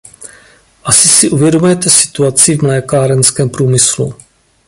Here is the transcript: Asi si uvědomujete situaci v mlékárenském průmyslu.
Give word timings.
Asi 0.83 1.07
si 1.09 1.29
uvědomujete 1.29 1.89
situaci 1.89 2.57
v 2.57 2.61
mlékárenském 2.61 3.49
průmyslu. 3.49 4.13